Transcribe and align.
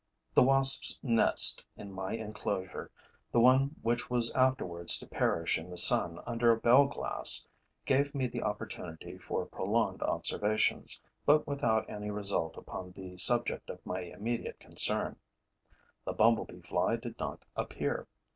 The 0.33 0.41
wasps' 0.41 0.99
nest 1.03 1.67
in 1.77 1.93
my 1.93 2.13
enclosure, 2.13 2.89
the 3.31 3.39
one 3.39 3.75
which 3.83 4.09
was 4.09 4.33
afterwards 4.33 4.97
to 4.97 5.05
perish 5.07 5.59
in 5.59 5.69
the 5.69 5.77
sun 5.77 6.19
under 6.25 6.51
a 6.51 6.57
bell 6.59 6.87
glass, 6.87 7.45
gave 7.85 8.15
me 8.15 8.25
the 8.25 8.41
opportunity 8.41 9.19
for 9.19 9.45
prolonged 9.45 10.01
observations, 10.01 10.99
but 11.23 11.45
without 11.45 11.87
any 11.87 12.09
result 12.09 12.57
upon 12.57 12.93
the 12.93 13.15
subject 13.17 13.69
of 13.69 13.85
my 13.85 13.99
immediate 13.99 14.59
concern. 14.59 15.17
The 16.05 16.13
bumblebee 16.13 16.61
fly 16.63 16.95
did 16.95 17.19
not 17.19 17.45
appear. 17.55 18.07